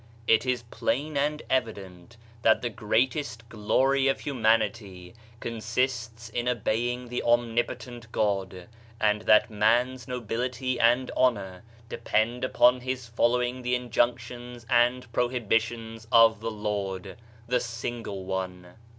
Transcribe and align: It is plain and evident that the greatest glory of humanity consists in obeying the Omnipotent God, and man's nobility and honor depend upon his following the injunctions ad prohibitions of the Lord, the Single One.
It 0.25 0.47
is 0.47 0.63
plain 0.71 1.15
and 1.15 1.43
evident 1.47 2.17
that 2.41 2.63
the 2.63 2.71
greatest 2.71 3.47
glory 3.49 4.07
of 4.07 4.19
humanity 4.21 5.13
consists 5.39 6.27
in 6.29 6.47
obeying 6.49 7.07
the 7.09 7.21
Omnipotent 7.21 8.11
God, 8.11 8.67
and 8.99 9.31
man's 9.47 10.07
nobility 10.07 10.79
and 10.79 11.11
honor 11.15 11.61
depend 11.87 12.43
upon 12.43 12.79
his 12.79 13.07
following 13.09 13.61
the 13.61 13.75
injunctions 13.75 14.65
ad 14.71 15.05
prohibitions 15.13 16.07
of 16.11 16.39
the 16.39 16.49
Lord, 16.49 17.15
the 17.47 17.59
Single 17.59 18.25
One. 18.25 18.73